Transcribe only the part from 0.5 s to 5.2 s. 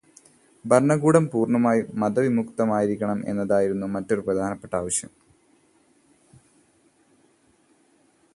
ഭരണകൂടം പൂര്ണമായും മതവിമുക്തമായിരിക്കണം എന്നതായിരുന്നു മറ്റൊരു പ്രധാനപ്പെട്ട ആവശ്യം.